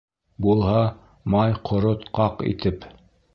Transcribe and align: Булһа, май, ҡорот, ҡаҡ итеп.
Булһа, 0.45 0.79
май, 1.35 1.53
ҡорот, 1.71 2.09
ҡаҡ 2.21 2.43
итеп. 2.55 2.89